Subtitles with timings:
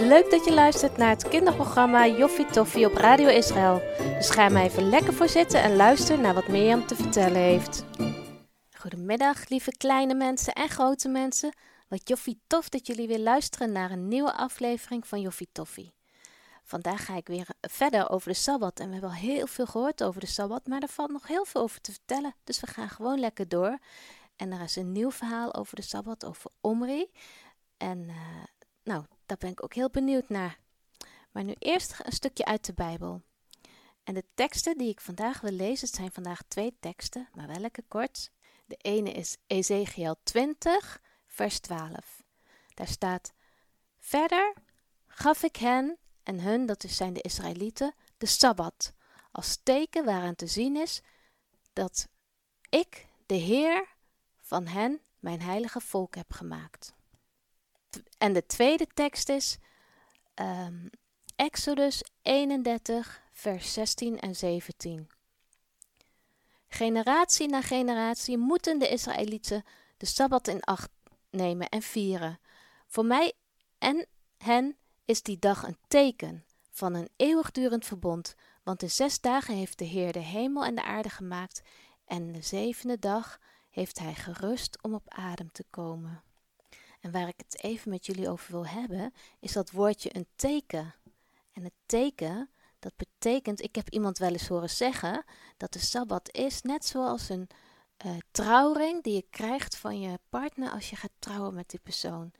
[0.00, 3.82] Leuk dat je luistert naar het kinderprogramma Joffie Toffie op Radio Israël.
[3.98, 7.84] Dus ga maar even lekker voor zitten en luister naar wat Mirjam te vertellen heeft.
[8.76, 11.54] Goedemiddag, lieve kleine mensen en grote mensen.
[11.88, 15.94] Wat joffie tof dat jullie weer luisteren naar een nieuwe aflevering van Joffie Toffie.
[16.62, 18.80] Vandaag ga ik weer verder over de Sabbat.
[18.80, 21.44] En we hebben al heel veel gehoord over de Sabbat, maar er valt nog heel
[21.44, 22.34] veel over te vertellen.
[22.44, 23.78] Dus we gaan gewoon lekker door.
[24.36, 27.10] En er is een nieuw verhaal over de Sabbat, over Omri.
[27.76, 28.16] En uh,
[28.84, 30.58] nou, daar ben ik ook heel benieuwd naar.
[31.30, 33.22] Maar nu eerst een stukje uit de Bijbel.
[34.04, 37.82] En de teksten die ik vandaag wil lezen, zijn vandaag twee teksten, maar wel lekker
[37.88, 38.30] kort.
[38.64, 42.22] De ene is Ezekiel 20, vers 12.
[42.74, 43.32] Daar staat:
[43.98, 44.54] Verder
[45.06, 48.92] gaf ik hen en hun, dat zijn de Israëlieten, de Sabbat,
[49.30, 51.02] als teken waaraan te zien is
[51.72, 52.08] dat
[52.68, 53.88] ik, de Heer,
[54.36, 56.98] van hen mijn heilige volk heb gemaakt.
[58.18, 59.58] En de tweede tekst is
[60.34, 60.90] um,
[61.36, 65.08] Exodus 31, vers 16 en 17.
[66.68, 69.64] Generatie na generatie moeten de Israëlieten
[69.96, 70.90] de Sabbat in acht
[71.30, 72.40] nemen en vieren.
[72.86, 73.32] Voor mij
[73.78, 74.06] en
[74.38, 79.78] hen is die dag een teken van een eeuwigdurend verbond, want in zes dagen heeft
[79.78, 81.62] de Heer de hemel en de aarde gemaakt,
[82.04, 86.22] en de zevende dag heeft Hij gerust om op adem te komen.
[87.00, 90.94] En waar ik het even met jullie over wil hebben, is dat woordje een teken.
[91.52, 95.24] En het teken, dat betekent, ik heb iemand wel eens horen zeggen,
[95.56, 97.48] dat de Sabbat is net zoals een
[98.06, 102.32] uh, trouwring die je krijgt van je partner als je gaat trouwen met die persoon.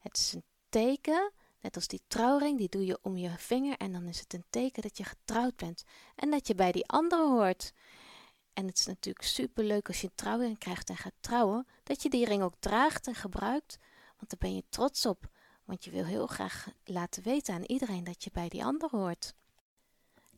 [0.00, 3.92] Het is een teken, net als die trouwring, die doe je om je vinger en
[3.92, 5.84] dan is het een teken dat je getrouwd bent
[6.16, 7.72] en dat je bij die andere hoort.
[8.52, 12.02] En het is natuurlijk super leuk als je een trouwring krijgt en gaat trouwen, dat
[12.02, 13.78] je die ring ook draagt en gebruikt,
[14.20, 15.28] want daar ben je trots op.
[15.64, 19.34] Want je wil heel graag laten weten aan iedereen dat je bij die ander hoort.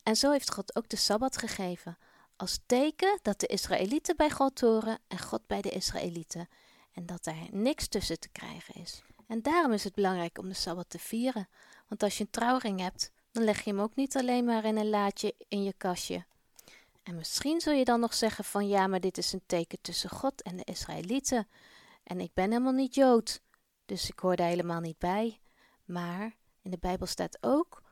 [0.03, 1.99] En zo heeft God ook de Sabbat gegeven,
[2.37, 6.49] als teken dat de Israëlieten bij God horen en God bij de Israëlieten,
[6.93, 9.03] en dat er niks tussen te krijgen is.
[9.27, 11.49] En daarom is het belangrijk om de Sabbat te vieren,
[11.89, 14.77] want als je een trouwring hebt, dan leg je hem ook niet alleen maar in
[14.77, 16.25] een laadje in je kastje.
[17.03, 20.11] En misschien zul je dan nog zeggen van ja, maar dit is een teken tussen
[20.11, 21.49] God en de Israëlieten.
[22.05, 23.41] En ik ben helemaal niet Jood,
[23.85, 25.41] dus ik hoor daar helemaal niet bij.
[25.85, 27.83] Maar in de Bijbel staat ook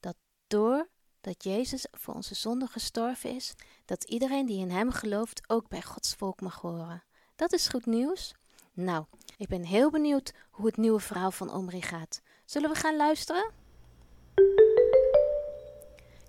[0.00, 0.88] dat door
[1.20, 5.82] dat Jezus voor onze zonde gestorven is, dat iedereen die in Hem gelooft ook bij
[5.82, 7.04] Gods volk mag horen.
[7.36, 8.34] Dat is goed nieuws.
[8.72, 9.04] Nou,
[9.36, 12.20] ik ben heel benieuwd hoe het nieuwe verhaal van Omri gaat.
[12.44, 13.50] Zullen we gaan luisteren?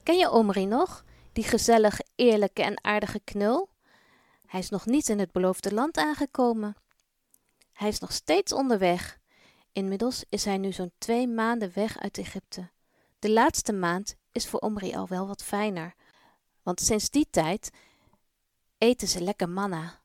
[0.04, 1.04] Ken je Omri nog?
[1.34, 3.70] Die gezellige, eerlijke en aardige knul?
[4.46, 6.76] Hij is nog niet in het beloofde land aangekomen.
[7.78, 9.20] Hij is nog steeds onderweg.
[9.72, 12.70] Inmiddels is hij nu zo'n twee maanden weg uit Egypte.
[13.20, 15.94] De laatste maand is voor Omri al wel wat fijner,
[16.64, 17.70] want sinds die tijd
[18.78, 20.00] eten ze lekker manna.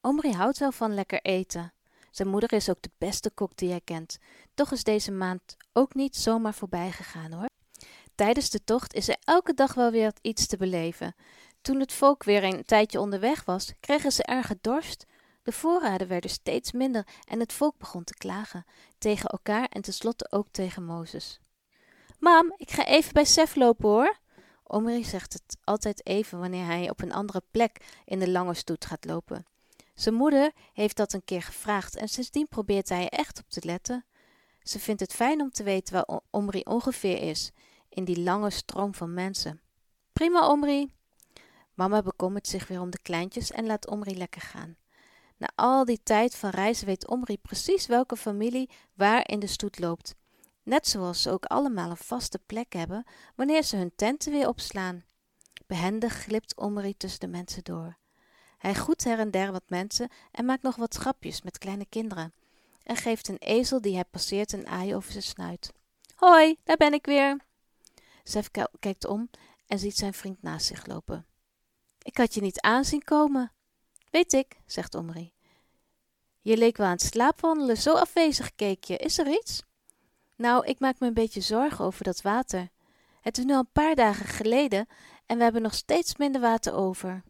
[0.00, 1.72] Omri houdt wel van lekker eten.
[2.10, 4.18] Zijn moeder is ook de beste kok die hij kent.
[4.54, 7.48] Toch is deze maand ook niet zomaar voorbij gegaan hoor.
[8.14, 11.14] Tijdens de tocht is er elke dag wel weer iets te beleven.
[11.60, 15.06] Toen het volk weer een tijdje onderweg was, kregen ze erge dorst.
[15.42, 18.64] De voorraden werden steeds minder en het volk begon te klagen
[18.98, 21.40] tegen elkaar en tenslotte ook tegen Mozes.
[22.18, 24.18] Mam, ik ga even bij Sef lopen hoor.
[24.62, 28.84] Omri zegt het altijd even wanneer hij op een andere plek in de lange stoet
[28.84, 29.46] gaat lopen.
[29.94, 34.04] Zijn moeder heeft dat een keer gevraagd en sindsdien probeert hij echt op te letten.
[34.62, 37.52] Ze vindt het fijn om te weten waar Omri ongeveer is,
[37.88, 39.60] in die lange stroom van mensen.
[40.12, 40.92] Prima, Omri.
[41.74, 44.76] Mama bekommert zich weer om de kleintjes en laat Omri lekker gaan.
[45.42, 49.78] Na al die tijd van reizen weet Omri precies welke familie waar in de stoet
[49.78, 50.14] loopt.
[50.62, 53.04] Net zoals ze ook allemaal een vaste plek hebben
[53.34, 55.04] wanneer ze hun tenten weer opslaan.
[55.66, 57.96] Behendig glipt Omri tussen de mensen door.
[58.58, 62.32] Hij groet her en der wat mensen en maakt nog wat grapjes met kleine kinderen.
[62.82, 65.72] En geeft een ezel die hij passeert een aai over zijn snuit.
[66.14, 67.40] Hoi, daar ben ik weer.
[68.22, 68.50] Sef
[68.80, 69.30] kijkt om
[69.66, 71.26] en ziet zijn vriend naast zich lopen.
[72.02, 73.52] Ik had je niet aanzien komen.
[74.12, 75.32] Weet ik, zegt Omri.
[76.40, 78.96] Je leek wel aan het slaapwandelen, zo afwezig keek je.
[78.96, 79.62] Is er iets?
[80.36, 82.68] Nou, ik maak me een beetje zorgen over dat water.
[83.20, 84.86] Het is nu al een paar dagen geleden
[85.26, 87.22] en we hebben nog steeds minder water over.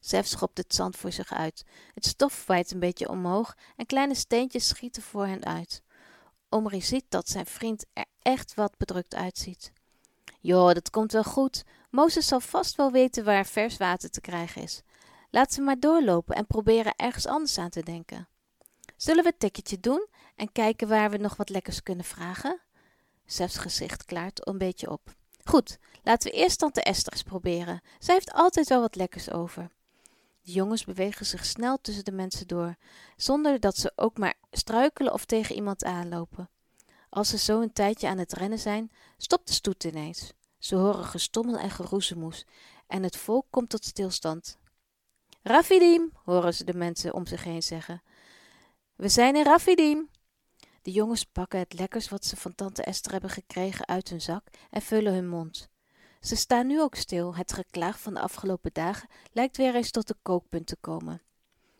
[0.00, 1.64] Zef schopt het zand voor zich uit.
[1.94, 5.82] Het stof waait een beetje omhoog en kleine steentjes schieten voor hen uit.
[6.48, 9.72] Omri ziet dat zijn vriend er echt wat bedrukt uitziet.
[10.40, 11.64] Joh, dat komt wel goed.
[11.90, 14.82] Mozes zal vast wel weten waar vers water te krijgen is.
[15.34, 18.28] Laat ze maar doorlopen en proberen ergens anders aan te denken.
[18.96, 22.60] Zullen we het tikketje doen en kijken waar we nog wat lekkers kunnen vragen?
[23.26, 25.14] Sef's gezicht klaart een beetje op.
[25.44, 27.82] Goed, laten we eerst tante Esther eens proberen.
[27.98, 29.70] Zij heeft altijd wel wat lekkers over.
[30.42, 32.76] De jongens bewegen zich snel tussen de mensen door,
[33.16, 36.50] zonder dat ze ook maar struikelen of tegen iemand aanlopen.
[37.10, 40.32] Als ze zo een tijdje aan het rennen zijn, stopt de stoet ineens.
[40.58, 42.46] Ze horen gestommel en geroezemoes
[42.86, 44.58] en het volk komt tot stilstand.
[45.46, 48.02] Rafidim, horen ze de mensen om zich heen zeggen.
[48.96, 50.10] We zijn in Rafidim.
[50.82, 54.42] De jongens pakken het lekkers wat ze van tante Esther hebben gekregen uit hun zak
[54.70, 55.68] en vullen hun mond.
[56.20, 57.36] Ze staan nu ook stil.
[57.36, 61.22] Het geklaag van de afgelopen dagen lijkt weer eens tot de kookpunt te komen.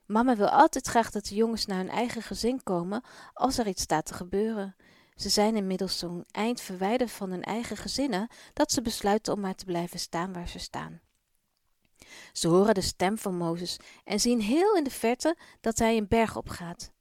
[0.06, 3.02] Mama wil altijd graag dat de jongens naar hun eigen gezin komen
[3.34, 4.76] als er iets staat te gebeuren.
[5.14, 9.54] Ze zijn inmiddels zo'n eind verwijderd van hun eigen gezinnen dat ze besluiten om maar
[9.54, 11.00] te blijven staan waar ze staan.
[12.32, 16.08] Ze horen de stem van Mozes en zien heel in de verte dat hij een
[16.08, 16.92] berg opgaat.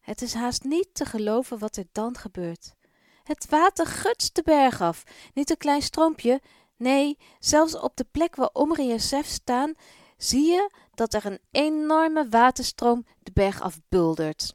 [0.00, 2.74] Het is haast niet te geloven wat er dan gebeurt.
[3.22, 5.02] Het water gutst de berg af,
[5.34, 6.40] niet een klein stroompje,
[6.76, 9.74] nee, zelfs op de plek waar Omri en Sef staan,
[10.16, 14.54] zie je dat er een enorme waterstroom de berg afbuldert.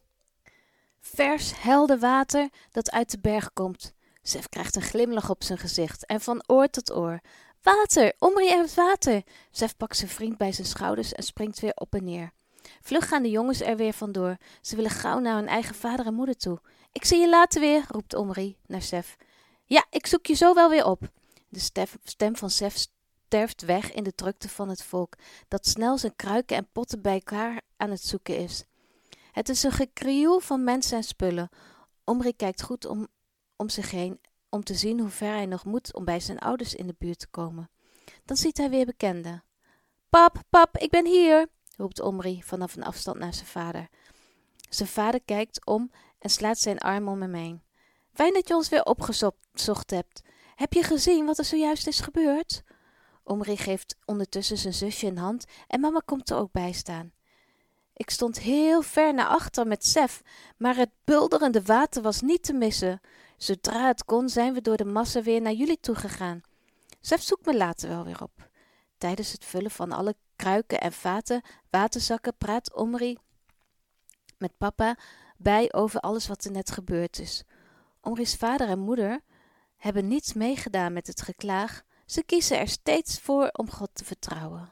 [0.99, 3.93] Vers, helder water dat uit de berg komt.
[4.21, 7.19] Sef krijgt een glimlach op zijn gezicht en van oor tot oor.
[7.75, 9.23] Water, Omri heeft water.
[9.51, 12.31] Sef pakt zijn vriend bij zijn schouders en springt weer op en neer.
[12.81, 14.37] Vlug gaan de jongens er weer vandoor.
[14.61, 16.59] Ze willen gauw naar hun eigen vader en moeder toe.
[16.91, 19.15] Ik zie je later weer, roept Omri naar Sef.
[19.65, 21.09] Ja, ik zoek je zo wel weer op.
[21.49, 21.59] De
[22.03, 22.75] stem van Sef
[23.25, 25.15] sterft weg in de drukte van het volk,
[25.47, 28.63] dat snel zijn kruiken en potten bij elkaar aan het zoeken is.
[29.31, 31.49] Het is een gekrioel van mensen en spullen.
[32.03, 33.07] Omri kijkt goed om,
[33.55, 36.75] om zich heen om te zien hoe ver hij nog moet om bij zijn ouders
[36.75, 37.69] in de buurt te komen.
[38.25, 39.43] Dan ziet hij weer bekenden.
[40.09, 41.47] Pap, pap, ik ben hier,
[41.77, 43.87] roept Omri vanaf een afstand naar zijn vader.
[44.69, 47.61] Zijn vader kijkt om en slaat zijn arm om hem heen.
[48.13, 50.21] Fijn dat je ons weer opgezocht hebt.
[50.55, 52.63] Heb je gezien wat er zojuist is gebeurd?
[53.23, 57.11] Omri geeft ondertussen zijn zusje een hand en mama komt er ook bij staan.
[57.93, 60.21] Ik stond heel ver naar achter met Sef,
[60.57, 63.01] maar het bulderende water was niet te missen.
[63.37, 66.41] Zodra het kon, zijn we door de massa weer naar jullie toegegaan.
[67.01, 68.49] Sef zoekt me later wel weer op.
[68.97, 73.17] Tijdens het vullen van alle kruiken en vaten, waterzakken, praat Omri
[74.37, 74.97] met papa
[75.37, 77.43] bij over alles wat er net gebeurd is.
[78.01, 79.21] Omri's vader en moeder
[79.75, 81.83] hebben niets meegedaan met het geklaag.
[82.05, 84.69] Ze kiezen er steeds voor om God te vertrouwen.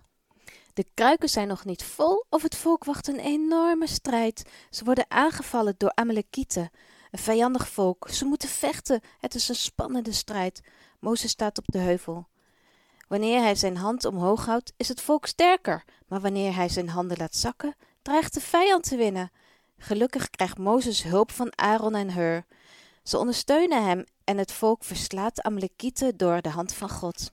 [0.73, 4.50] De kruiken zijn nog niet vol of het volk wacht een enorme strijd.
[4.69, 6.71] Ze worden aangevallen door Amalekieten,
[7.11, 8.09] een vijandig volk.
[8.09, 9.01] Ze moeten vechten.
[9.19, 10.61] Het is een spannende strijd.
[10.99, 12.27] Mozes staat op de heuvel.
[13.07, 15.83] Wanneer hij zijn hand omhoog houdt, is het volk sterker.
[16.07, 19.31] Maar wanneer hij zijn handen laat zakken, dreigt de vijand te winnen.
[19.77, 22.45] Gelukkig krijgt Mozes hulp van Aaron en Hur.
[23.03, 27.31] Ze ondersteunen hem en het volk verslaat Amalekieten door de hand van God.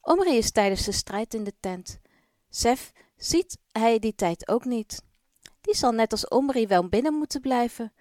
[0.00, 1.98] Omri is tijdens de strijd in de tent.
[2.50, 5.02] Sef ziet hij die tijd ook niet.
[5.60, 7.92] Die zal net als Omri wel binnen moeten blijven.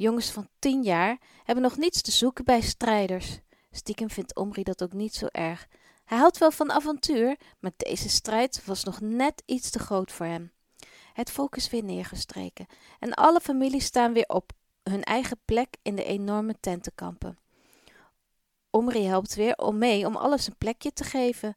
[0.00, 3.38] Jongens van tien jaar hebben nog niets te zoeken bij strijders.
[3.70, 5.66] Stiekem vindt Omri dat ook niet zo erg.
[6.04, 10.26] Hij houdt wel van avontuur, maar deze strijd was nog net iets te groot voor
[10.26, 10.52] hem.
[11.12, 12.66] Het volk is weer neergestreken
[12.98, 14.52] en alle families staan weer op
[14.82, 17.38] hun eigen plek in de enorme tentenkampen.
[18.70, 21.54] Omri helpt weer om mee om alles een plekje te geven.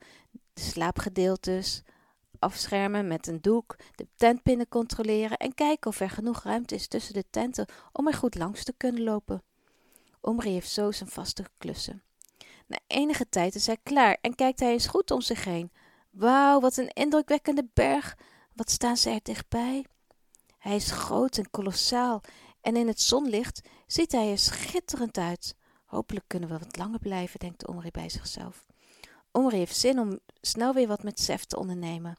[0.53, 1.81] De slaapgedeeltes,
[2.43, 7.13] afschermen met een doek, de tentpinnen controleren en kijken of er genoeg ruimte is tussen
[7.13, 9.43] de tenten om er goed langs te kunnen lopen.
[10.21, 12.03] Omri heeft zo zijn vaste klussen.
[12.67, 15.71] Na enige tijd is hij klaar en kijkt hij eens goed om zich heen.
[16.09, 18.17] Wauw, wat een indrukwekkende berg!
[18.53, 19.85] Wat staan ze er dichtbij?
[20.57, 22.21] Hij is groot en kolossaal
[22.61, 25.55] en in het zonlicht ziet hij er schitterend uit.
[25.85, 28.65] Hopelijk kunnen we wat langer blijven, denkt Omri bij zichzelf.
[29.31, 32.17] Omri heeft zin om snel weer wat met Sef te ondernemen.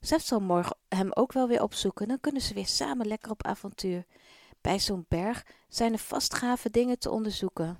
[0.00, 3.46] Sef zal morgen hem ook wel weer opzoeken, dan kunnen ze weer samen lekker op
[3.46, 4.04] avontuur.
[4.60, 7.78] Bij zo'n berg zijn er vast gave dingen te onderzoeken.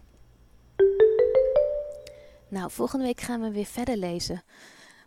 [2.49, 4.43] Nou, volgende week gaan we weer verder lezen.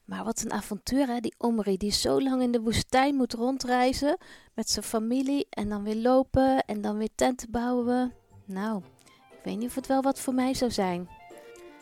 [0.05, 1.19] Maar wat een avontuur, hè?
[1.19, 4.17] Die Omri die zo lang in de woestijn moet rondreizen
[4.53, 8.13] met zijn familie en dan weer lopen en dan weer tenten bouwen.
[8.45, 8.83] Nou,
[9.31, 11.09] ik weet niet of het wel wat voor mij zou zijn.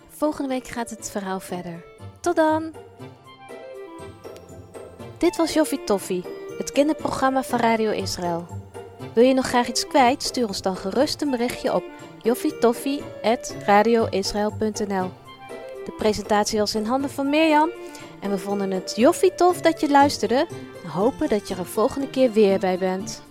[0.07, 1.86] Volgende week gaat het verhaal verder.
[2.22, 2.87] Tot dan!
[5.17, 6.24] Dit was Joffie Toffie,
[6.57, 8.47] het kinderprogramma van Radio Israël.
[9.13, 10.24] Wil je nog graag iets kwijt?
[10.24, 11.83] Stuur ons dan gerust een berichtje op
[12.21, 15.12] joffietoffie.radioisrael.nl
[15.86, 17.69] De presentatie was in handen van Mirjam
[18.19, 20.47] en we vonden het joffie tof dat je luisterde
[20.83, 23.26] en hopen dat je er volgende keer weer bij bent.